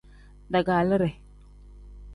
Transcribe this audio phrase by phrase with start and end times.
[0.55, 1.09] Daagaliide.